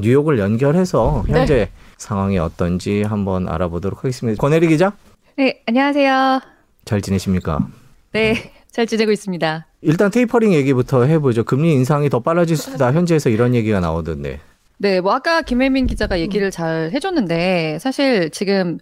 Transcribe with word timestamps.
뉴욕을 0.00 0.38
연결해서 0.38 1.24
현재 1.26 1.54
네. 1.54 1.70
상황이 1.96 2.38
어떤지 2.38 3.02
한번 3.02 3.48
알아보도록 3.48 3.98
하겠습니다. 3.98 4.40
권혜리 4.40 4.68
기자. 4.68 4.92
네, 5.36 5.60
안녕하세요. 5.66 6.40
잘 6.84 7.02
지내십니까? 7.02 7.66
네, 8.12 8.52
잘 8.70 8.86
지내고 8.86 9.10
있습니다. 9.10 9.66
일단 9.82 10.10
테이퍼링 10.12 10.54
얘기부터 10.54 11.02
해보죠. 11.02 11.42
금리 11.42 11.72
인상이 11.74 12.08
더 12.10 12.20
빨라질 12.20 12.56
수 12.56 12.70
있다. 12.74 12.92
현지에서 12.92 13.28
이런 13.28 13.56
얘기가 13.56 13.80
나오던데. 13.80 14.40
네, 14.76 15.00
뭐 15.00 15.12
아까 15.12 15.42
김혜민 15.42 15.88
기자가 15.88 16.20
얘기를 16.20 16.52
잘 16.52 16.90
해줬는데 16.94 17.78
사실 17.80 18.30
지금 18.30 18.78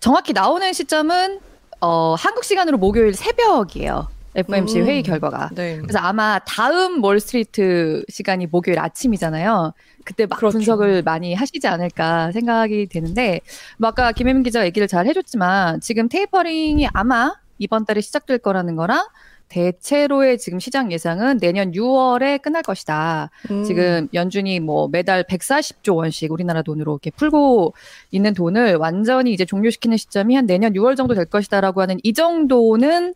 정확히 0.00 0.32
나오는 0.32 0.72
시점은 0.72 1.38
어, 1.80 2.16
한국 2.18 2.42
시간으로 2.42 2.76
목요일 2.78 3.14
새벽이에요. 3.14 4.08
FOMC 4.36 4.80
음. 4.80 4.86
회의 4.86 5.02
결과가. 5.02 5.50
네. 5.54 5.78
그래서 5.78 5.98
아마 5.98 6.38
다음 6.46 7.02
월스트리트 7.02 8.04
시간이 8.08 8.46
목요일 8.46 8.78
아침이잖아요. 8.78 9.72
그때 10.04 10.26
막 10.26 10.38
그렇죠. 10.38 10.58
분석을 10.58 11.02
많이 11.02 11.34
하시지 11.34 11.66
않을까 11.66 12.32
생각이 12.32 12.86
되는데, 12.86 13.40
뭐 13.78 13.88
아까 13.88 14.12
김혜민 14.12 14.42
기자가 14.42 14.66
얘기를 14.66 14.86
잘 14.86 15.06
해줬지만 15.06 15.80
지금 15.80 16.08
테이퍼링이 16.08 16.88
아마 16.92 17.34
이번 17.58 17.86
달에 17.86 18.00
시작될 18.00 18.38
거라는 18.38 18.76
거랑 18.76 19.06
대체로의 19.48 20.38
지금 20.38 20.58
시장 20.58 20.90
예상은 20.92 21.38
내년 21.38 21.72
6월에 21.72 22.42
끝날 22.42 22.62
것이다. 22.62 23.30
음. 23.50 23.64
지금 23.64 24.08
연준이 24.12 24.60
뭐 24.60 24.88
매달 24.88 25.22
140조 25.24 25.96
원씩 25.96 26.32
우리나라 26.32 26.62
돈으로 26.62 26.92
이렇게 26.92 27.10
풀고 27.10 27.74
있는 28.10 28.34
돈을 28.34 28.76
완전히 28.76 29.32
이제 29.32 29.44
종료시키는 29.44 29.96
시점이 29.96 30.34
한 30.34 30.46
내년 30.46 30.72
6월 30.72 30.96
정도 30.96 31.14
될 31.14 31.26
것이다라고 31.26 31.80
하는 31.80 31.98
이 32.02 32.12
정도는 32.12 33.14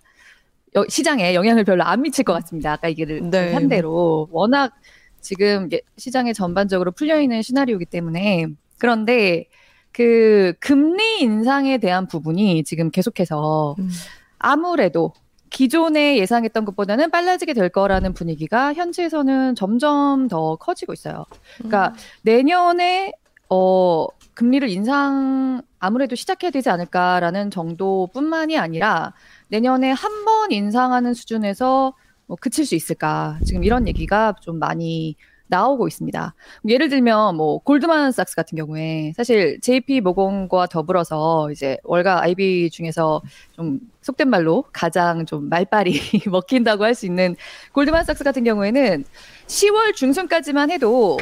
시장에 0.88 1.34
영향을 1.34 1.64
별로 1.64 1.82
안 1.84 2.02
미칠 2.02 2.24
것 2.24 2.32
같습니다. 2.34 2.72
아까 2.72 2.88
얘기를 2.88 3.28
네. 3.28 3.52
한 3.52 3.68
대로 3.68 4.28
워낙 4.30 4.72
지금 5.20 5.68
시장에 5.96 6.32
전반적으로 6.32 6.92
풀려 6.92 7.20
있는 7.20 7.42
시나리오이기 7.42 7.86
때문에 7.86 8.46
그런데 8.78 9.46
그 9.92 10.54
금리 10.60 11.20
인상에 11.20 11.78
대한 11.78 12.06
부분이 12.06 12.64
지금 12.64 12.90
계속해서 12.90 13.74
음. 13.78 13.90
아무래도 14.38 15.12
기존에 15.50 16.16
예상했던 16.18 16.64
것보다는 16.64 17.10
빨라지게 17.10 17.54
될 17.54 17.68
거라는 17.68 18.14
분위기가 18.14 18.72
현지에서는 18.72 19.56
점점 19.56 20.28
더 20.28 20.56
커지고 20.56 20.92
있어요. 20.92 21.24
그러니까 21.58 21.88
음. 21.88 21.94
내년에 22.22 23.12
어 23.48 24.06
금리를 24.34 24.68
인상 24.70 25.60
아무래도 25.80 26.14
시작해야 26.14 26.52
되지 26.52 26.70
않을까라는 26.70 27.50
정도뿐만이 27.50 28.56
아니라 28.56 29.12
내년에 29.50 29.90
한 29.92 30.24
번 30.24 30.52
인상하는 30.52 31.14
수준에서 31.14 31.94
뭐 32.26 32.36
그칠 32.40 32.64
수 32.66 32.74
있을까 32.74 33.38
지금 33.44 33.64
이런 33.64 33.86
얘기가 33.88 34.34
좀 34.40 34.58
많이 34.58 35.16
나오고 35.48 35.88
있습니다. 35.88 36.34
예를 36.68 36.88
들면 36.88 37.36
뭐 37.36 37.58
골드만삭스 37.58 38.36
같은 38.36 38.56
경우에 38.56 39.12
사실 39.16 39.60
JP 39.60 40.00
모건과 40.02 40.66
더불어서 40.66 41.50
이제 41.50 41.76
월가 41.82 42.22
IB 42.22 42.70
중에서 42.70 43.20
좀 43.52 43.80
속된 44.02 44.30
말로 44.30 44.64
가장 44.72 45.26
좀 45.26 45.48
말빨이 45.48 45.92
먹힌다고 46.30 46.84
할 46.84 46.94
수 46.94 47.06
있는 47.06 47.34
골드만삭스 47.72 48.22
같은 48.22 48.44
경우에는 48.44 49.04
10월 49.48 49.94
중순까지만 49.96 50.70
해도 50.70 51.18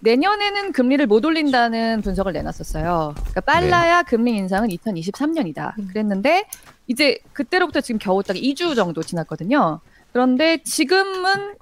내년에는 0.00 0.72
금리를 0.72 1.06
못 1.06 1.24
올린다는 1.24 2.02
분석을 2.02 2.32
내놨었어요. 2.32 3.14
그러니까 3.14 3.40
빨라야 3.40 4.02
네. 4.02 4.08
금리 4.08 4.36
인상은 4.36 4.68
2023년이다. 4.68 5.78
음. 5.78 5.88
그랬는데 5.88 6.46
이제 6.86 7.18
그때로부터 7.32 7.80
지금 7.80 7.98
겨우 7.98 8.22
딱 8.22 8.34
2주 8.34 8.76
정도 8.76 9.02
지났거든요. 9.02 9.80
그런데 10.12 10.62
지금은 10.62 11.56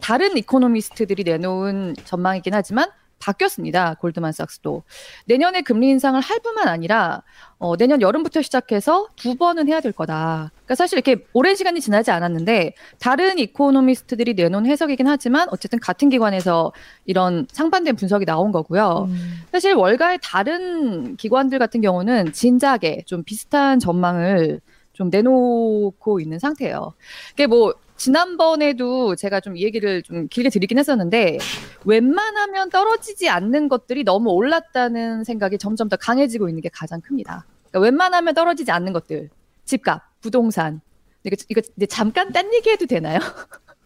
다른 0.00 0.36
이코노미스트들이 0.36 1.24
내놓은 1.24 1.94
전망이긴 2.04 2.54
하지만 2.54 2.88
바뀌었습니다. 3.20 3.94
골드만삭스도 4.00 4.82
내년에 5.26 5.60
금리 5.60 5.88
인상을 5.90 6.20
할 6.20 6.40
뿐만 6.40 6.68
아니라 6.68 7.22
어, 7.58 7.76
내년 7.76 8.00
여름부터 8.00 8.42
시작해서 8.42 9.08
두 9.16 9.36
번은 9.36 9.68
해야 9.68 9.80
될 9.80 9.92
거다. 9.92 10.50
그러니까 10.54 10.74
사실 10.74 10.96
이렇게 10.96 11.24
오랜 11.32 11.54
시간이 11.54 11.80
지나지 11.80 12.10
않았는데 12.10 12.74
다른 12.98 13.38
이코노미스트들이 13.38 14.34
내놓은 14.34 14.66
해석이긴 14.66 15.06
하지만 15.06 15.46
어쨌든 15.50 15.78
같은 15.78 16.08
기관에서 16.08 16.72
이런 17.04 17.46
상반된 17.52 17.96
분석이 17.96 18.24
나온 18.24 18.50
거고요. 18.50 19.06
음. 19.08 19.42
사실 19.52 19.74
월가의 19.74 20.18
다른 20.22 21.16
기관들 21.16 21.58
같은 21.58 21.80
경우는 21.80 22.32
진작에 22.32 23.02
좀 23.06 23.22
비슷한 23.22 23.78
전망을 23.78 24.60
좀 24.94 25.10
내놓고 25.10 26.20
있는 26.20 26.38
상태예요. 26.38 26.94
그게 27.30 27.46
뭐 27.46 27.74
지난번에도 28.00 29.14
제가 29.14 29.40
좀 29.40 29.50
이 29.56 29.62
얘기를 29.62 30.02
좀 30.02 30.26
길게 30.28 30.48
드리긴 30.48 30.78
했었는데 30.78 31.38
웬만하면 31.84 32.70
떨어지지 32.70 33.28
않는 33.28 33.68
것들이 33.68 34.04
너무 34.04 34.30
올랐다는 34.30 35.24
생각이 35.24 35.58
점점 35.58 35.88
더 35.88 35.96
강해지고 35.96 36.48
있는 36.48 36.62
게 36.62 36.70
가장 36.72 37.00
큽니다. 37.00 37.44
그러니까 37.70 37.80
웬만하면 37.80 38.32
떨어지지 38.34 38.70
않는 38.70 38.92
것들, 38.92 39.28
집값, 39.64 40.00
부동산. 40.20 40.80
이거 41.24 41.36
이거 41.48 41.60
이제 41.76 41.86
잠깐 41.86 42.32
딴 42.32 42.52
얘기해도 42.54 42.86
되나요? 42.86 43.18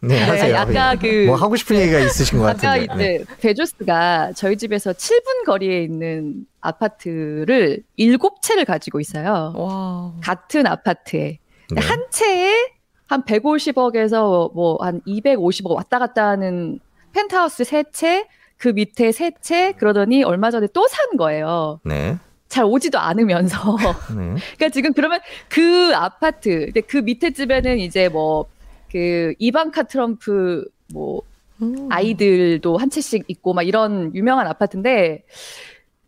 네, 0.01 0.17
하세요. 0.23 0.55
아까 0.57 0.95
그 0.95 1.25
뭐 1.27 1.35
하고 1.35 1.55
싶은 1.57 1.75
얘기가 1.75 1.99
있으신 1.99 2.37
것 2.37 2.45
같은데. 2.45 2.67
아까 2.67 2.77
이제 2.77 2.95
네. 2.95 3.23
베조스가 3.41 4.33
저희 4.35 4.55
집에서 4.55 4.91
7분 4.93 5.45
거리에 5.45 5.83
있는 5.83 6.45
아파트를 6.61 7.83
7채를 7.99 8.65
가지고 8.65 8.99
있어요. 9.01 9.53
와. 9.57 10.13
같은 10.21 10.67
아파트에. 10.67 11.39
네. 11.71 11.81
한 11.81 12.05
채에 12.11 12.74
한 13.07 13.23
150억에서 13.23 14.53
뭐 14.53 14.77
한 14.81 15.01
250억 15.01 15.69
왔다 15.75 15.99
갔다 15.99 16.27
하는 16.29 16.79
펜트하우스 17.13 17.63
세 17.63 17.83
채, 17.91 18.27
그 18.57 18.69
밑에 18.69 19.11
세 19.11 19.31
채, 19.41 19.73
그러더니 19.73 20.23
얼마 20.23 20.51
전에 20.51 20.67
또 20.73 20.87
산 20.87 21.17
거예요. 21.17 21.79
네. 21.83 22.17
잘 22.47 22.65
오지도 22.65 22.99
않으면서. 22.99 23.57
네. 24.15 24.35
그러니까 24.57 24.69
지금 24.73 24.93
그러면 24.93 25.19
그 25.49 25.91
아파트, 25.95 26.71
그 26.87 26.97
밑에 26.97 27.31
집에는 27.31 27.79
이제 27.79 28.09
뭐 28.09 28.47
그 28.91 29.33
이방카 29.39 29.83
트럼프 29.83 30.63
뭐 30.93 31.21
음. 31.61 31.89
아이들도 31.91 32.77
한 32.77 32.89
채씩 32.89 33.25
있고 33.27 33.53
막 33.53 33.63
이런 33.63 34.15
유명한 34.15 34.47
아파트인데 34.47 35.25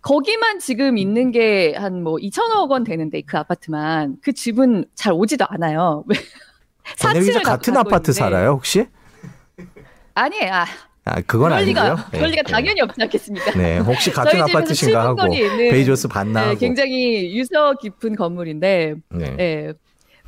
거기만 0.02 0.60
지금 0.60 0.98
있는 0.98 1.32
게 1.32 1.74
한 1.76 2.02
뭐 2.04 2.16
2천억 2.16 2.70
원 2.70 2.84
되는데 2.86 3.22
그 3.22 3.38
아파트만 3.38 4.18
그 4.22 4.32
집은 4.32 4.86
잘 4.96 5.12
오지도 5.14 5.46
않아요. 5.50 6.06
사층을 6.96 7.44
같은 7.44 7.76
아파트 7.76 8.12
있는데. 8.12 8.14
살아요 8.14 8.50
혹시? 8.52 8.86
아니에요. 10.14 10.52
아, 10.54 10.66
아 11.06 11.22
그건 11.26 11.54
아니고요. 11.54 11.84
리가, 11.84 12.10
그럴 12.12 12.30
리가 12.32 12.44
네, 12.44 12.52
당연히 12.52 12.76
네. 12.76 12.82
없지 12.82 13.02
않겠습니까? 13.02 13.52
네, 13.52 13.78
혹시 13.80 14.12
같은 14.12 14.42
아파트신가 14.42 15.04
하고 15.04 15.30
베이조스 15.32 16.08
봤나 16.08 16.50
네, 16.50 16.56
굉장히 16.56 17.38
유서 17.38 17.74
깊은 17.76 18.16
건물인데, 18.16 18.96
네. 19.10 19.36
네. 19.36 19.74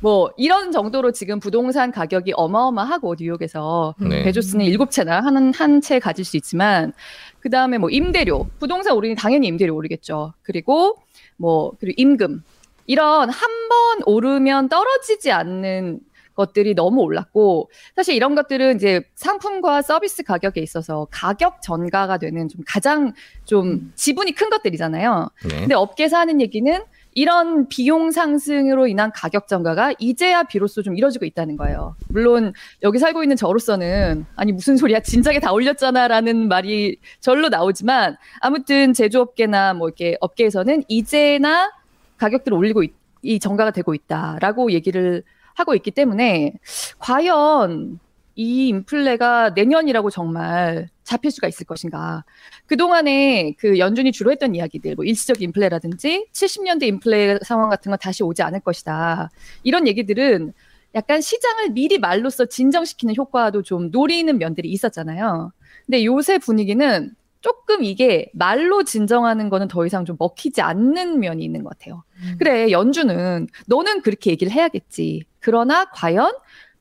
뭐 0.02 0.30
이런 0.38 0.72
정도로 0.72 1.12
지금 1.12 1.40
부동산 1.40 1.92
가격이 1.92 2.32
어마어마하고 2.34 3.16
뉴욕에서 3.18 3.94
네. 4.00 4.22
베조스는 4.22 4.64
일곱 4.64 4.90
채나 4.90 5.20
하는 5.20 5.52
한채 5.52 5.98
가질 5.98 6.24
수 6.24 6.38
있지만 6.38 6.94
그 7.40 7.50
다음에 7.50 7.76
뭐 7.76 7.90
임대료, 7.90 8.48
부동산 8.58 8.94
오르니 8.96 9.14
당연히 9.14 9.46
임대료 9.48 9.74
오르겠죠. 9.74 10.32
그리고 10.42 10.96
뭐 11.36 11.72
그리고 11.80 11.94
임금 11.98 12.42
이런 12.86 13.28
한 13.30 13.50
번 13.70 14.02
오르면 14.04 14.68
떨어지지 14.68 15.30
않는 15.30 16.00
것들이 16.40 16.74
너무 16.74 17.02
올랐고 17.02 17.70
사실 17.94 18.14
이런 18.14 18.34
것들은 18.34 18.76
이제 18.76 19.02
상품과 19.14 19.82
서비스 19.82 20.22
가격에 20.22 20.60
있어서 20.62 21.06
가격 21.10 21.60
전가가 21.60 22.16
되는 22.18 22.48
좀 22.48 22.62
가장 22.66 23.12
좀 23.44 23.92
지분이 23.94 24.32
큰 24.32 24.48
것들이잖아요. 24.48 25.28
네. 25.48 25.60
근데 25.60 25.74
업계에서 25.74 26.16
하는 26.16 26.40
얘기는 26.40 26.80
이런 27.12 27.68
비용 27.68 28.10
상승으로 28.10 28.86
인한 28.86 29.10
가격 29.12 29.48
전가가 29.48 29.92
이제야 29.98 30.44
비로소 30.44 30.82
좀 30.82 30.96
이뤄지고 30.96 31.24
있다는 31.24 31.56
거예요. 31.56 31.96
물론 32.08 32.52
여기 32.82 32.98
살고 32.98 33.22
있는 33.22 33.36
저로서는 33.36 34.26
아니 34.36 34.52
무슨 34.52 34.76
소리야 34.76 35.00
진작에 35.00 35.40
다 35.40 35.52
올렸잖아라는 35.52 36.48
말이 36.48 36.98
절로 37.20 37.48
나오지만 37.48 38.16
아무튼 38.40 38.92
제조업계나 38.92 39.74
뭐 39.74 39.88
이렇게 39.88 40.16
업계에서는 40.20 40.84
이제나 40.88 41.72
가격들을 42.18 42.56
올리고 42.56 42.84
있, 42.84 42.94
이 43.22 43.38
전가가 43.40 43.70
되고 43.70 43.94
있다라고 43.94 44.72
얘기를 44.72 45.24
하고 45.54 45.74
있기 45.74 45.90
때문에 45.90 46.54
과연 46.98 47.98
이 48.36 48.68
인플레가 48.68 49.50
내년이라고 49.50 50.10
정말 50.10 50.88
잡힐 51.04 51.30
수가 51.30 51.48
있을 51.48 51.66
것인가. 51.66 52.24
그동안에 52.66 53.54
그 53.58 53.78
연준이 53.78 54.12
주로 54.12 54.30
했던 54.30 54.54
이야기들, 54.54 54.94
뭐 54.94 55.04
일시적 55.04 55.42
인플레라든지 55.42 56.28
70년대 56.32 56.84
인플레 56.84 57.40
상황 57.42 57.68
같은 57.68 57.90
건 57.90 57.98
다시 58.00 58.22
오지 58.22 58.42
않을 58.42 58.60
것이다. 58.60 59.30
이런 59.62 59.86
얘기들은 59.88 60.52
약간 60.94 61.20
시장을 61.20 61.70
미리 61.70 61.98
말로써 61.98 62.46
진정시키는 62.46 63.14
효과도 63.16 63.62
좀 63.62 63.90
노리는 63.90 64.36
면들이 64.38 64.70
있었잖아요. 64.70 65.52
근데 65.86 66.04
요새 66.04 66.38
분위기는 66.38 67.14
조금 67.40 67.84
이게 67.84 68.30
말로 68.34 68.84
진정하는 68.84 69.48
거는 69.48 69.68
더 69.68 69.86
이상 69.86 70.04
좀 70.04 70.16
먹히지 70.18 70.60
않는 70.60 71.20
면이 71.20 71.44
있는 71.44 71.62
것 71.62 71.70
같아요. 71.70 72.04
음. 72.22 72.36
그래, 72.38 72.70
연준은 72.70 73.48
너는 73.66 74.02
그렇게 74.02 74.30
얘기를 74.30 74.52
해야겠지. 74.52 75.24
그러나 75.40 75.86
과연 75.86 76.32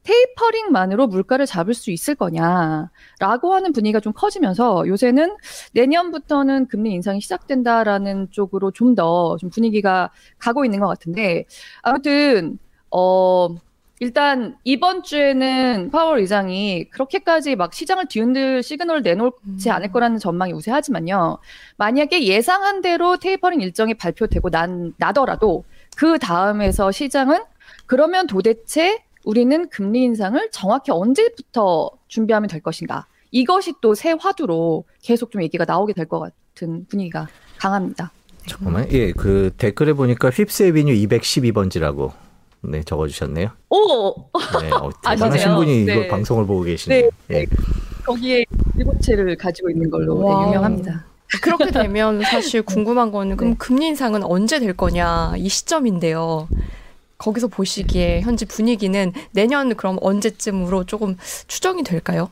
테이퍼링만으로 0.04 1.08
물가를 1.08 1.46
잡을 1.46 1.74
수 1.74 1.92
있을 1.92 2.16
거냐라고 2.16 3.54
하는 3.54 3.74
분위기가 3.74 4.00
좀 4.00 4.14
커지면서 4.14 4.88
요새는 4.88 5.36
내년부터는 5.74 6.68
금리 6.68 6.94
인상이 6.94 7.20
시작된다라는 7.22 8.30
쪽으로 8.32 8.72
좀 8.72 8.96
더좀 8.96 9.38
좀 9.38 9.50
분위기가 9.50 10.10
가고 10.38 10.66
있는 10.66 10.80
것 10.80 10.88
같은데 10.88 11.46
아무튼 11.82 12.58
어 12.92 13.50
일단 14.02 14.56
이번 14.64 15.04
주에는 15.04 15.92
파월 15.92 16.20
의장이 16.20 16.90
그렇게까지 16.90 17.58
막 17.58 17.74
시장을 17.74 18.06
뒤흔들 18.08 18.64
시그널을 18.64 19.02
내놓지 19.02 19.70
음. 19.70 19.72
않을 19.72 19.92
거라는 19.92 20.18
전망이 20.18 20.54
우세하지만요. 20.54 21.40
만약에 21.76 22.24
예상한 22.24 22.82
대로 22.82 23.18
테이퍼링 23.18 23.60
일정이 23.60 23.94
발표되고 23.96 24.50
난 24.50 24.94
나더라도 24.98 25.66
그 25.98 26.18
다음에서 26.18 26.92
시장은 26.92 27.42
그러면 27.86 28.28
도대체 28.28 29.04
우리는 29.26 29.70
금리 29.70 30.04
인상을 30.04 30.50
정확히 30.52 30.92
언제부터 30.92 31.92
준비하면 32.08 32.48
될 32.50 32.62
것인가? 32.62 33.06
이것이 33.32 33.74
또 33.82 33.94
새 33.94 34.16
화두로 34.20 34.86
계속 35.02 35.32
좀 35.32 35.44
얘기가 35.44 35.66
나오게 35.66 35.94
될 35.94 36.06
것 36.08 36.20
같은 36.20 36.86
분위기가 36.88 37.28
강합니다. 37.58 38.12
잠깐만, 38.48 38.88
예, 38.92 39.12
그 39.12 39.52
댓글에 39.58 39.94
보니까 39.94 40.30
휩스 40.32 40.64
에비뉴 40.64 40.94
212번지라고 41.08 42.12
네, 42.62 42.84
적어주셨네요. 42.84 43.50
오! 43.70 44.16
네, 44.62 44.72
어, 44.72 44.90
대단하신 45.08 45.56
분이 45.56 45.86
네. 45.86 45.94
이거 45.98 46.08
방송을 46.10 46.46
보고 46.46 46.64
계시네요. 46.64 47.10
네. 47.28 47.42
예. 47.42 47.46
거기에 48.06 48.46
일본체를 48.78 49.36
가지고 49.36 49.70
있는 49.70 49.90
걸로 49.92 50.16
네, 50.16 50.48
유명합니다. 50.48 51.06
그렇게 51.44 51.70
되면 51.70 52.24
사실 52.24 52.64
궁금한 52.64 53.12
거는 53.12 53.38
그럼 53.38 53.52
네. 53.54 53.58
금리 53.60 53.86
인상은 53.88 54.24
언제 54.24 54.60
될 54.60 54.74
거냐 54.74 55.34
이 55.38 55.48
시점인데요. 55.48 56.48
거기서 57.20 57.48
보시기에 57.50 58.22
현재 58.22 58.46
분위기는 58.46 59.14
내년 59.32 59.76
그럼 59.76 59.98
언제쯤으로 60.02 60.86
조금 60.86 61.18
추정이 61.48 61.84
될까요? 61.84 62.32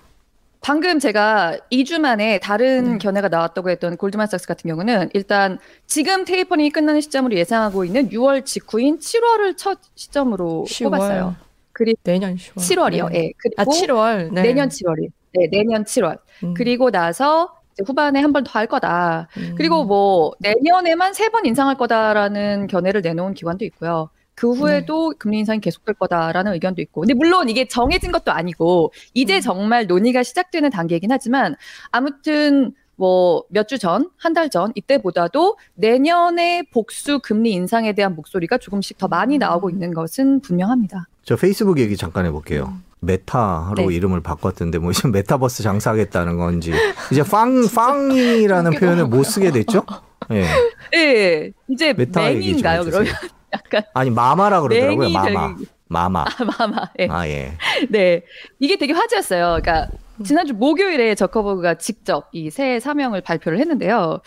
방금 0.62 0.98
제가 1.00 1.58
2주 1.72 2.00
만에 2.00 2.40
다른 2.40 2.94
네. 2.94 2.98
견해가 2.98 3.28
나왔다고 3.30 3.70
했던 3.70 3.96
골드만삭스 3.96 4.48
같은 4.48 4.68
경우는 4.70 5.10
일단 5.14 5.60
지금 5.86 6.26
테이퍼링이 6.26 6.72
끝나는 6.72 7.00
시점으로 7.02 7.36
예상하고 7.38 7.86
있는 7.86 8.10
6월 8.10 8.44
직후인 8.44 8.98
7월을 8.98 9.56
첫 9.56 9.78
시점으로 9.96 10.66
10월. 10.68 10.84
꼽았어요. 10.86 11.36
그리고 11.74 12.00
내년 12.04 12.36
10월. 12.36 12.56
7월이요. 12.58 13.12
네. 13.12 13.20
네. 13.20 13.32
그리고 13.38 13.62
아 13.62 13.66
7월. 13.66 14.34
네. 14.34 14.42
내년 14.42 14.70
7월이. 14.70 15.10
네, 15.34 15.48
내년 15.52 15.84
7월. 15.84 16.18
음. 16.44 16.54
그리고 16.56 16.90
나서 16.92 17.54
후반에 17.86 18.20
한 18.22 18.32
번 18.34 18.44
더 18.44 18.52
할 18.60 18.66
거다. 18.68 19.28
음. 19.38 19.54
그리고 19.58 19.84
뭐 19.86 20.32
내년에만 20.40 21.14
세 21.14 21.30
번 21.30 21.46
인상할 21.46 21.78
거다라는 21.78 22.68
견해를 22.68 23.02
내놓은 23.02 23.36
기관도 23.36 23.64
있고요. 23.66 24.10
그 24.38 24.54
후에도 24.54 25.14
네. 25.14 25.16
금리 25.18 25.40
인상이 25.40 25.60
계속될 25.60 25.96
거다라는 25.96 26.54
의견도 26.54 26.80
있고. 26.84 27.02
근데 27.02 27.16
물론 27.16 27.50
이게 27.50 27.68
정해진 27.68 28.12
것도 28.12 28.32
아니고 28.32 28.94
이제 29.16 29.38
음. 29.38 29.42
정말 29.42 29.88
논의가 29.88 30.22
시작되는 30.22 30.70
단계이긴 30.70 31.12
하지만 31.12 31.56
아무튼 31.92 32.72
뭐 32.98 33.44
몇 33.52 33.68
주 33.68 33.80
전, 33.80 34.10
한 34.18 34.34
달 34.36 34.50
전 34.52 34.72
이때보다도 34.76 35.58
내년에 35.74 36.64
복수 36.72 37.20
금리 37.24 37.52
인상에 37.54 37.94
대한 37.94 38.14
목소리가 38.16 38.60
조금씩 38.60 39.00
더 39.00 39.08
많이 39.08 39.38
음. 39.38 39.40
나오고 39.40 39.72
있는 39.72 39.94
것은 39.96 40.42
분명합니다. 40.42 41.08
저 41.24 41.36
페이스북 41.36 41.80
얘기 41.80 41.98
잠깐 41.98 42.26
해볼게요. 42.28 42.66
음. 42.66 42.84
메타로 43.00 43.74
네. 43.78 43.86
이름을 43.96 44.22
바꿨던데 44.22 44.78
뭐 44.80 44.92
이제 44.92 45.08
메타버스 45.08 45.64
장사하겠다는 45.64 46.38
건지 46.38 46.74
이제 47.12 47.24
팡 47.24 47.62
팡이라는 47.74 48.72
표현을 48.72 49.06
못 49.08 49.24
쓰게 49.24 49.52
됐죠? 49.52 49.84
예. 50.32 50.46
네. 50.92 51.52
이제 51.70 51.94
메타인가요 51.94 52.84
그러면? 52.84 53.14
약간 53.54 53.84
아니 53.94 54.10
마마라 54.10 54.62
그러더라고요. 54.62 55.10
마마. 55.10 55.56
마마. 55.90 56.22
아, 56.26 56.44
마마. 56.60 56.90
네. 56.98 57.08
아 57.10 57.28
예. 57.28 57.54
네. 57.90 58.24
이게 58.60 58.78
되게 58.78 58.94
화제였어요. 58.94 59.60
그러니까 59.62 59.88
지난주 60.26 60.54
목요일에 60.54 61.16
저커버그가 61.16 61.76
직접 61.76 62.28
이 62.34 62.50
새 62.50 62.80
사명을 62.80 63.22
발표를 63.22 63.60
했는데요. 63.60 64.20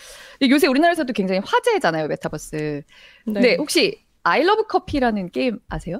요새 0.49 0.67
우리나라에서도 0.67 1.11
굉장히 1.13 1.41
화제잖아요, 1.45 2.07
메타버스. 2.07 2.81
네. 3.27 3.39
네, 3.41 3.55
혹시 3.57 3.99
아이러브 4.23 4.65
커피라는 4.67 5.29
게임 5.31 5.59
아세요? 5.69 5.99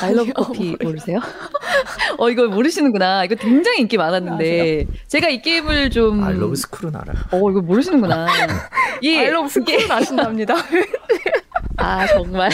아이러브 0.00 0.32
커피 0.32 0.74
모르세요? 0.82 1.20
어 2.18 2.28
이거 2.30 2.48
모르시는구나. 2.48 3.24
이거 3.24 3.36
굉장히 3.36 3.80
인기 3.82 3.96
많았는데 3.96 4.86
제가 5.06 5.28
이 5.28 5.40
게임을 5.42 5.90
좀 5.90 6.24
아이러브 6.24 6.56
스쿨은 6.56 6.96
알아요. 6.96 7.16
어 7.30 7.50
이거 7.50 7.60
모르시는구나. 7.60 8.26
이 9.02 9.16
아이러브 9.18 9.48
스쿨은 9.48 9.88
아신답니다. 9.90 10.54
아 11.86 12.06
정말. 12.06 12.50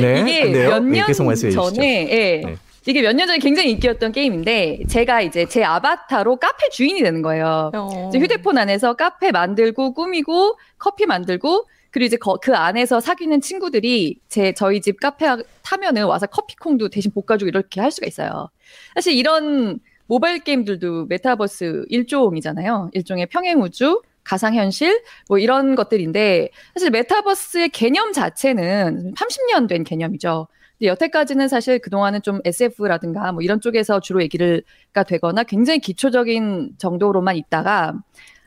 네, 0.00 0.20
이게 0.20 0.44
몇 0.68 0.80
년 0.82 1.06
전에 1.52 2.08
예. 2.10 2.42
네. 2.44 2.56
이게 2.86 3.02
몇 3.02 3.12
년 3.14 3.26
전에 3.26 3.38
굉장히 3.38 3.70
인기였던 3.72 4.12
게임인데 4.12 4.80
제가 4.88 5.20
이제 5.20 5.46
제 5.46 5.62
아바타로 5.64 6.36
카페 6.36 6.68
주인이 6.70 7.00
되는 7.02 7.22
거예요. 7.22 7.70
어. 7.74 8.10
휴대폰 8.12 8.58
안에서 8.58 8.94
카페 8.94 9.30
만들고 9.30 9.94
꾸미고 9.94 10.56
커피 10.78 11.06
만들고 11.06 11.66
그리고 11.90 12.06
이제 12.06 12.16
거, 12.16 12.36
그 12.40 12.54
안에서 12.56 13.00
사귀는 13.00 13.40
친구들이 13.40 14.18
제 14.28 14.52
저희 14.52 14.80
집 14.80 14.98
카페 15.00 15.26
타면은 15.62 16.04
와서 16.04 16.26
커피콩도 16.26 16.88
대신 16.88 17.10
볶아주고 17.12 17.48
이렇게 17.48 17.80
할 17.80 17.90
수가 17.90 18.06
있어요. 18.06 18.48
사실 18.94 19.14
이런 19.14 19.78
모바일 20.06 20.40
게임들도 20.40 21.06
메타버스 21.06 21.84
일종이잖아요. 21.88 22.90
일종의 22.92 23.26
평행 23.26 23.60
우주 23.60 24.00
가상현실 24.24 25.02
뭐 25.28 25.38
이런 25.38 25.74
것들인데 25.74 26.50
사실 26.74 26.90
메타버스의 26.90 27.70
개념 27.70 28.12
자체는 28.12 29.14
30년 29.14 29.68
된 29.68 29.84
개념이죠. 29.84 30.48
여태까지는 30.82 31.48
사실 31.48 31.78
그동안은 31.78 32.22
좀 32.22 32.40
SF라든가 32.44 33.32
뭐 33.32 33.42
이런 33.42 33.60
쪽에서 33.60 34.00
주로 34.00 34.22
얘기를가 34.22 35.02
되거나 35.06 35.42
굉장히 35.44 35.78
기초적인 35.78 36.76
정도로만 36.78 37.36
있다가 37.36 37.94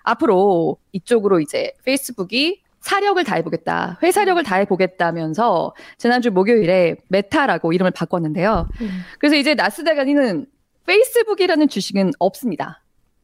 앞으로 0.03 0.77
이쪽으로 0.91 1.39
이제 1.39 1.73
페이스북이 1.85 2.63
사력을 2.81 3.23
다해보겠다, 3.23 3.99
회사력을 4.03 4.43
다해보겠다면서 4.43 5.73
지난주 5.97 6.31
목요일에 6.31 6.97
메타라고 7.07 7.71
이름을 7.71 7.91
바꿨는데요. 7.91 8.67
음. 8.81 8.89
그래서 9.19 9.37
이제 9.37 9.55
나스닥에는 9.55 10.45
페이스북이라는 10.85 11.69
주식은 11.69 12.11
없습니다. 12.19 12.82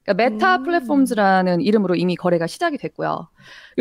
그러니까 0.10 0.14
메타 0.14 0.56
음. 0.58 0.64
플랫폼즈라는 0.64 1.62
이름으로 1.62 1.96
이미 1.96 2.16
거래가 2.16 2.48
시작이 2.48 2.78
됐고요. 2.78 3.28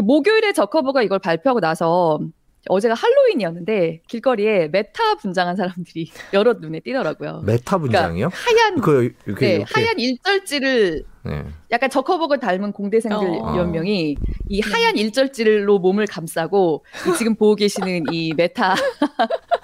목요일에 0.02 0.52
저커버그가 0.52 1.02
이걸 1.02 1.18
발표하고 1.18 1.60
나서 1.60 2.20
어제가 2.68 2.94
할로윈이었는데 2.94 4.02
길거리에 4.08 4.68
메타 4.68 5.16
분장한 5.16 5.56
사람들이 5.56 6.10
여러 6.34 6.54
눈에 6.54 6.80
띄더라고요. 6.80 7.42
메타 7.46 7.78
그러니까 7.78 8.02
분장이요? 8.02 8.28
그러니까 8.28 8.36
하얀 8.44 8.80
그 8.80 9.14
이렇게, 9.26 9.46
네, 9.46 9.54
이렇게. 9.56 9.72
하얀 9.72 9.98
일절지를 9.98 11.04
네. 11.24 11.44
약간 11.70 11.88
저커버그 11.88 12.40
닮은 12.40 12.72
공대생들 12.72 13.26
어. 13.26 13.52
몇 13.54 13.66
명이 13.70 14.16
이 14.48 14.60
네. 14.60 14.70
하얀 14.70 14.96
일절지로 14.98 15.78
몸을 15.78 16.06
감싸고 16.06 16.84
지금 17.16 17.36
보고 17.36 17.54
계시는 17.54 18.04
이 18.12 18.34
메타 18.36 18.74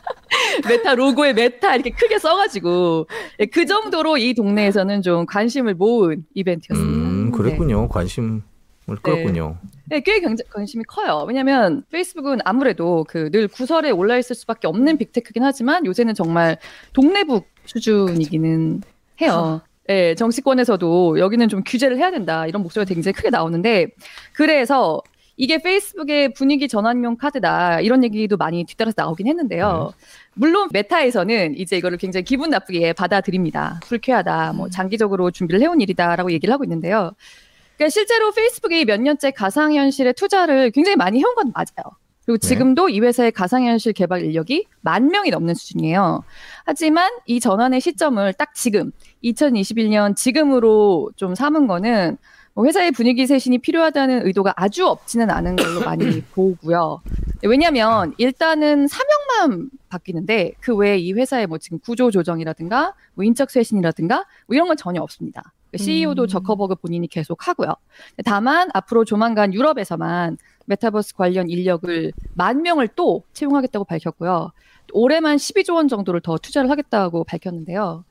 메타 0.69 0.95
로고에 0.95 1.33
메타 1.33 1.75
이렇게 1.75 1.91
크게 1.91 2.19
써가지고 2.19 3.07
예, 3.41 3.47
그 3.47 3.67
정도로 3.67 4.17
이 4.19 4.35
동네에서는 4.35 5.03
좀 5.03 5.27
관심을 5.27 5.75
모은 5.75 6.25
이벤트였습니다. 6.35 6.99
음, 6.99 7.31
그랬군요. 7.33 7.83
네. 7.83 7.89
관심을 7.91 8.43
끌었군요. 9.03 9.59
네, 9.87 10.01
꽤 10.01 10.21
관심이 10.51 10.83
커요. 10.85 11.25
왜냐하면 11.29 11.85
페이스북은 11.91 12.39
아무래도 12.45 13.05
그 13.09 13.31
늘 13.31 13.49
구설에 13.49 13.91
올라 13.91 14.17
있을 14.17 14.35
수밖에 14.37 14.67
없는 14.67 14.97
빅테크긴 14.99 15.43
하지만 15.43 15.85
요새는 15.87 16.15
정말 16.15 16.57
동네북 16.95 17.47
수준이기는 17.67 18.83
해요. 19.21 19.61
네, 19.87 20.15
정치권에서도 20.17 21.19
여기는 21.19 21.49
좀 21.49 21.63
규제를 21.65 21.99
해야 21.99 22.11
된다 22.11 22.47
이런 22.47 22.63
목소리가 22.63 22.89
굉장히 22.95 23.13
크게 23.13 23.31
나오는데 23.31 23.89
그래서 24.33 25.03
이게 25.37 25.61
페이스북의 25.61 26.33
분위기 26.35 26.69
전환용 26.69 27.17
카드다 27.17 27.81
이런 27.81 28.05
얘기도 28.05 28.37
많이 28.37 28.65
뒤따라서 28.65 28.95
나오긴 28.97 29.27
했는데요. 29.27 29.93
네. 29.97 30.07
물론 30.35 30.69
메타에서는 30.73 31.57
이제 31.57 31.77
이거를 31.77 31.99
굉장히 31.99 32.25
기분 32.25 32.51
나쁘게 32.51 32.93
받아들입니다. 32.93 33.81
불쾌하다, 33.85 34.53
뭐 34.55 34.67
음. 34.67 34.71
장기적으로 34.71 35.31
준비를 35.31 35.61
해온 35.61 35.81
일이다라고 35.81 36.31
얘기를 36.33 36.53
하고 36.53 36.65
있는데요. 36.65 37.13
그러니까 37.77 37.91
실제로 37.91 38.31
페이스북이 38.33 38.85
몇 38.85 39.01
년째 39.01 39.33
가상현실에 39.33 40.13
투자를 40.13 40.71
굉장히 40.71 40.97
많이 40.97 41.19
해온 41.19 41.35
건 41.35 41.53
맞아요. 41.53 41.97
그리고 42.25 42.39
네. 42.39 42.49
지금도 42.49 42.87
네. 42.87 42.95
이 42.95 43.01
회사의 43.01 43.33
가상현실 43.33 43.93
개발 43.93 44.23
인력이 44.23 44.67
만 44.81 45.09
명이 45.09 45.31
넘는 45.31 45.55
수준이에요. 45.55 46.23
하지만 46.65 47.13
이 47.27 47.41
전환의 47.41 47.81
시점을 47.81 48.33
딱 48.35 48.55
지금 48.55 48.93
2021년 49.23 50.17
지금으로 50.17 51.11
좀 51.17 51.35
삼은 51.35 51.67
거는 51.67 52.17
뭐 52.55 52.65
회사의 52.67 52.93
분위기 52.93 53.27
쇄신이 53.27 53.59
필요하다는 53.59 54.27
의도가 54.27 54.55
아주 54.57 54.87
없지는 54.87 55.29
않은 55.31 55.57
걸로 55.57 55.81
많이 55.81 56.23
보고요. 56.33 57.03
왜냐하면 57.43 58.15
일단은 58.17 58.87
사명만 58.87 59.71
바뀌는데 59.89 60.53
그 60.61 60.75
외에 60.75 60.97
이 60.97 61.13
회사의 61.13 61.47
뭐 61.49 61.59
지금 61.59 61.79
구조 61.81 62.11
조정이라든가 62.11 62.95
뭐 63.15 63.25
인적 63.25 63.51
쇄신이라든가 63.51 64.25
뭐 64.47 64.55
이런 64.55 64.69
건 64.69 64.77
전혀 64.77 65.03
없습니다. 65.03 65.53
CEO도 65.77 66.23
음. 66.23 66.27
저커버그 66.29 66.77
본인이 66.77 67.09
계속 67.09 67.49
하고요. 67.49 67.75
다만 68.25 68.71
앞으로 68.73 69.05
조만간 69.05 69.53
유럽에서만 69.53 70.39
메타버스 70.67 71.17
관련 71.17 71.51
인력을 71.51 72.13
만 72.35 72.63
명을 72.63 72.89
또 72.95 73.25
채용하겠다고 73.33 73.85
밝혔고요. 73.85 74.53
올해만 74.93 75.37
12조 75.37 75.75
원 75.75 75.89
정도를 75.89 76.21
더 76.21 76.39
투자를 76.39 76.71
하겠다고 76.71 77.25
밝혔는데요. 77.25 78.05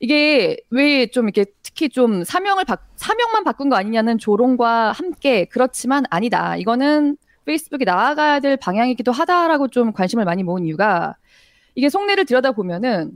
이게 0.00 0.56
왜 0.70 1.06
좀 1.10 1.26
이렇게 1.28 1.46
특히 1.62 1.88
좀 1.88 2.24
사명을 2.24 2.64
바, 2.64 2.76
사명만 2.96 3.44
바꾼 3.44 3.68
거 3.68 3.76
아니냐는 3.76 4.18
조롱과 4.18 4.92
함께 4.92 5.44
그렇지만 5.46 6.04
아니다. 6.10 6.56
이거는 6.56 7.16
페이스북이 7.44 7.84
나아가야 7.84 8.40
될 8.40 8.56
방향이기도 8.56 9.10
하다라고 9.12 9.68
좀 9.68 9.92
관심을 9.92 10.24
많이 10.24 10.42
모은 10.42 10.64
이유가 10.64 11.16
이게 11.74 11.88
속내를 11.88 12.24
들여다 12.26 12.52
보면은 12.52 13.12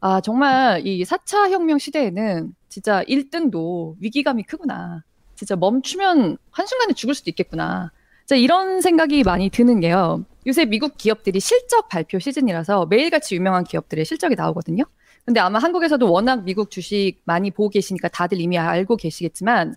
아 0.00 0.20
정말 0.20 0.82
이 0.86 1.04
4차 1.04 1.50
혁명 1.50 1.78
시대에는 1.78 2.54
진짜 2.68 3.02
1등도 3.04 3.96
위기감이 4.00 4.42
크구나. 4.44 5.02
진짜 5.34 5.56
멈추면 5.56 6.36
한순간에 6.50 6.92
죽을 6.92 7.14
수도 7.14 7.30
있겠구나. 7.30 7.90
자, 8.26 8.36
이런 8.36 8.80
생각이 8.80 9.24
많이 9.24 9.48
드는 9.50 9.80
게요. 9.80 10.24
요새 10.46 10.64
미국 10.66 10.96
기업들이 10.96 11.40
실적 11.40 11.88
발표 11.88 12.18
시즌이라서 12.18 12.86
매일같이 12.86 13.34
유명한 13.34 13.64
기업들의 13.64 14.04
실적이 14.04 14.36
나오거든요. 14.36 14.84
근데 15.24 15.40
아마 15.40 15.58
한국에서도 15.58 16.10
워낙 16.10 16.44
미국 16.44 16.70
주식 16.70 17.20
많이 17.24 17.50
보고 17.50 17.68
계시니까 17.68 18.08
다들 18.08 18.40
이미 18.40 18.58
알고 18.58 18.96
계시겠지만, 18.96 19.74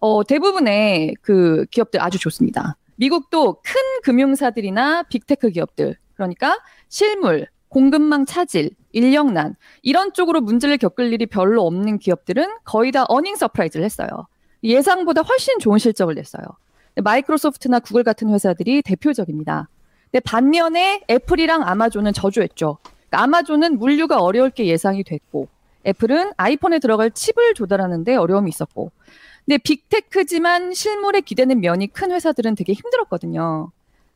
어, 0.00 0.24
대부분의 0.24 1.14
그 1.22 1.64
기업들 1.70 2.00
아주 2.02 2.18
좋습니다. 2.18 2.76
미국도 2.96 3.62
큰 3.62 3.74
금융사들이나 4.02 5.04
빅테크 5.04 5.50
기업들, 5.50 5.96
그러니까 6.14 6.58
실물, 6.88 7.46
공급망 7.68 8.26
차질, 8.26 8.70
인력난, 8.92 9.56
이런 9.82 10.12
쪽으로 10.12 10.40
문제를 10.40 10.76
겪을 10.76 11.12
일이 11.12 11.26
별로 11.26 11.64
없는 11.66 11.98
기업들은 11.98 12.46
거의 12.64 12.92
다 12.92 13.04
어닝 13.08 13.36
서프라이즈를 13.36 13.84
했어요. 13.84 14.08
예상보다 14.62 15.22
훨씬 15.22 15.58
좋은 15.58 15.78
실적을 15.78 16.14
냈어요. 16.14 16.44
마이크로소프트나 17.02 17.80
구글 17.80 18.02
같은 18.02 18.28
회사들이 18.28 18.82
대표적입니다. 18.82 19.68
근데 20.10 20.20
반면에 20.20 21.02
애플이랑 21.08 21.62
아마존은 21.66 22.12
저조했죠. 22.12 22.78
그러니까 23.12 23.22
아마존은 23.24 23.78
물류가 23.78 24.22
어려울 24.22 24.50
게 24.50 24.66
예상이 24.66 25.04
됐고, 25.04 25.48
애플은 25.86 26.32
아이폰에 26.38 26.78
들어갈 26.78 27.10
칩을 27.10 27.52
조달하는데 27.54 28.16
어려움이 28.16 28.48
있었고, 28.48 28.90
근데 29.44 29.58
빅테크지만 29.58 30.72
실물에 30.72 31.20
기대는 31.20 31.60
면이 31.60 31.88
큰 31.88 32.10
회사들은 32.10 32.54
되게 32.54 32.72
힘들었거든요. 32.72 33.70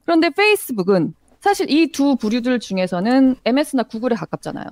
그런데 0.04 0.30
페이스북은 0.30 1.14
사실 1.40 1.70
이 1.70 1.92
두 1.92 2.16
부류들 2.16 2.58
중에서는 2.60 3.36
MS나 3.44 3.82
구글에 3.84 4.16
가깝잖아요. 4.16 4.66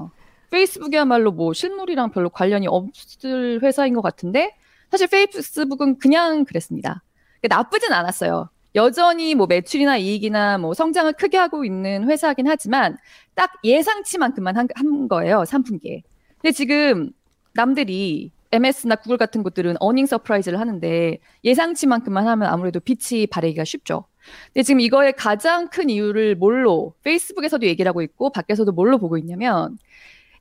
페이스북이야말로 0.51 1.33
뭐 1.33 1.53
실물이랑 1.53 2.11
별로 2.13 2.31
관련이 2.31 2.67
없을 2.69 3.61
회사인 3.63 3.93
것 3.95 4.01
같은데 4.01 4.57
사실 4.91 5.09
페이스북은 5.09 5.99
그냥 5.99 6.45
그랬습니다. 6.45 7.03
나쁘진 7.43 7.93
않았어요. 7.93 8.49
여전히 8.75 9.35
뭐 9.35 9.47
매출이나 9.47 9.97
이익이나 9.97 10.59
뭐 10.59 10.75
성장을 10.75 11.13
크게 11.15 11.37
하고 11.37 11.65
있는 11.65 12.09
회사긴 12.09 12.49
하지만 12.49 12.97
딱 13.35 13.53
예상치만큼만 13.63 14.57
한, 14.57 14.69
한 14.75 15.09
거예요. 15.09 15.43
3분기에. 15.43 16.03
근데 16.41 16.53
지금 16.53 17.11
남들이 17.55 18.33
MS나 18.53 18.97
구글 18.97 19.17
같은 19.17 19.43
곳들은 19.43 19.77
어닝 19.81 20.07
서프라이즈를 20.07 20.61
하는데 20.61 21.19
예상치만큼만 21.45 22.27
하면 22.29 22.49
아무래도 22.49 22.81
빛이 22.81 23.27
바래기가 23.27 23.65
쉽죠. 23.65 24.05
근데 24.53 24.63
지금 24.63 24.81
이거의 24.81 25.13
가장 25.13 25.69
큰 25.69 25.91
이유를 25.91 26.37
뭘로 26.37 26.95
페이스북에서도 27.03 27.67
얘기를 27.67 27.89
하고 27.89 28.03
있고 28.03 28.31
밖에서도 28.31 28.71
뭘로 28.73 28.99
보고 28.99 29.19
있냐면 29.19 29.79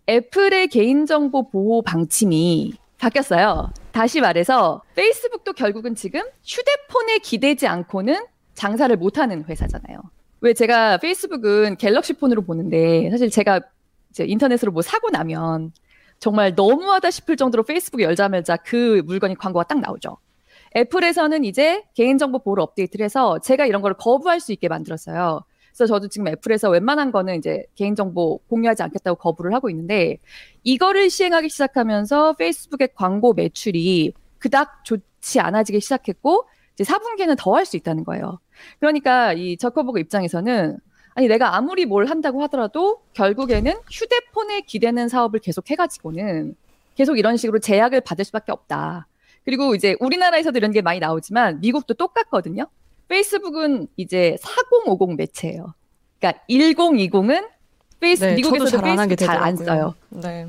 애플의 0.08 0.68
개인정보 0.68 1.50
보호 1.50 1.82
방침이 1.82 2.74
바뀌었어요. 3.00 3.72
다시 3.94 4.20
말해서 4.22 4.82
페이스북도 4.96 5.54
결국은 5.54 5.94
지금 5.94 6.22
휴대폰에 6.44 7.20
기대지 7.20 7.68
않고는 7.68 8.26
장사를 8.56 8.94
못하는 8.98 9.46
회사잖아요. 9.46 10.02
왜 10.42 10.54
제가 10.54 10.98
페이스북은 10.98 11.78
갤럭시 11.78 12.14
폰으로 12.14 12.42
보는데 12.42 13.10
사실 13.12 13.30
제가 13.30 13.62
이제 14.10 14.26
인터넷으로 14.26 14.72
뭐 14.72 14.82
사고 14.82 15.10
나면 15.12 15.72
정말 16.20 16.54
너무하다 16.56 17.12
싶을 17.12 17.38
정도로 17.38 17.64
페이스북 17.64 18.02
열자마자 18.02 18.58
그 18.58 19.04
물건이 19.06 19.36
광고가 19.36 19.66
딱 19.66 19.80
나오죠. 19.80 20.18
애플에서는 20.76 21.44
이제 21.46 21.84
개인정보 21.94 22.40
보호를 22.40 22.64
업데이트를 22.64 23.04
해서 23.04 23.38
제가 23.40 23.68
이런 23.68 23.84
걸 23.84 23.94
거부할 23.94 24.40
수 24.40 24.52
있게 24.52 24.70
만들었어요. 24.70 25.42
그래서 25.76 25.88
저도 25.88 26.08
지금 26.08 26.28
애플에서 26.28 26.70
웬만한 26.70 27.12
거는 27.12 27.38
이제 27.38 27.66
개인정보 27.76 28.42
공유하지 28.50 28.84
않겠다고 28.84 29.18
거부를 29.18 29.54
하고 29.54 29.70
있는데 29.70 30.20
이거를 30.64 31.10
시행하기 31.10 31.50
시작하면서 31.50 32.34
페이스북의 32.34 32.90
광고 32.96 33.34
매출이 33.34 34.14
그닥 34.38 34.86
좋지 34.86 35.40
않아지기 35.40 35.80
시작했고 35.80 36.48
이제 36.76 36.84
4분기에는 36.84 37.36
더 37.38 37.56
할 37.56 37.66
수 37.66 37.78
있다는 37.78 38.04
거예요. 38.04 38.40
그러니까 38.80 39.34
이 39.34 39.58
저커버그 39.58 40.00
입장에서는 40.00 40.78
아니 41.16 41.28
내가 41.28 41.56
아무리 41.56 41.86
뭘 41.86 42.06
한다고 42.08 42.42
하더라도 42.44 43.02
결국에는 43.14 43.74
휴대폰에 43.92 44.62
기대는 44.62 45.10
사업을 45.10 45.40
계속 45.40 45.70
해가지고는 45.70 46.56
계속 46.96 47.18
이런 47.18 47.38
식으로 47.38 47.60
제약을 47.60 48.02
받을 48.02 48.26
수밖에 48.26 48.52
없다. 48.52 49.08
그리고 49.46 49.76
이제 49.76 49.96
우리나라에서도 50.00 50.58
이런 50.58 50.72
게 50.72 50.82
많이 50.82 51.00
나오지만 51.00 51.60
미국도 51.62 51.96
똑같거든요. 51.96 52.68
페이스북은 53.18 53.88
이제 53.96 54.36
4050 54.42 55.16
매체예요. 55.16 55.76
그러니까 56.20 56.44
1020은 56.50 57.44
페이스 58.00 58.24
네, 58.26 58.34
미국에서도 58.36 58.82
페이스북 58.82 59.16
잘안 59.18 59.56
써요. 59.56 59.94
네. 60.10 60.48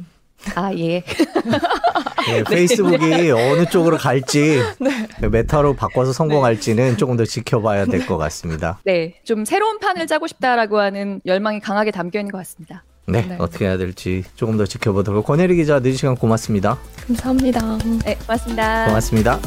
아 0.55 0.73
예. 0.75 1.03
네, 2.27 2.43
페이스북이 2.49 3.31
어느 3.33 3.67
쪽으로 3.67 3.99
갈지 3.99 4.61
네. 4.81 5.29
메타로 5.29 5.75
바꿔서 5.77 6.13
성공할지는 6.15 6.97
조금 6.97 7.19
더 7.19 7.27
지켜봐야 7.27 7.85
될 7.85 8.07
것 8.07 8.17
같습니다. 8.17 8.81
네, 8.85 9.21
좀 9.25 9.45
새로운 9.45 9.79
판을 9.79 10.07
짜고 10.07 10.27
싶다라고 10.27 10.79
하는 10.79 11.21
열망이 11.27 11.61
강하게 11.61 11.91
담겨 11.91 12.19
있는 12.19 12.33
것 12.33 12.39
같습니다. 12.39 12.83
네, 13.07 13.27
네, 13.27 13.37
어떻게 13.39 13.67
해야 13.67 13.77
될지 13.77 14.25
조금 14.37 14.57
더 14.57 14.65
지켜보도록 14.65 15.27
권혜리 15.27 15.57
기자 15.57 15.81
늦은 15.81 15.97
시간 15.97 16.15
고맙습니다. 16.17 16.79
감사합니다. 17.07 17.79
네, 18.07 18.15
고맙습니다. 18.15 18.87
고맙습니다. 18.87 19.39